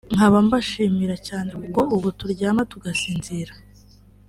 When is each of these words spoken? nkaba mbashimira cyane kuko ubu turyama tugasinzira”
nkaba 0.15 0.37
mbashimira 0.45 1.15
cyane 1.27 1.49
kuko 1.61 1.81
ubu 1.95 2.07
turyama 2.19 2.61
tugasinzira” 2.71 3.53